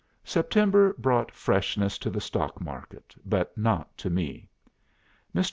'""September 0.23 0.95
brought 0.97 1.31
freshness 1.31 1.99
to 1.99 2.09
the 2.09 2.19
stock 2.19 2.59
market 2.59 3.13
but 3.23 3.55
not 3.55 3.95
to 3.99 4.09
me. 4.09 4.49
Mr. 5.35 5.39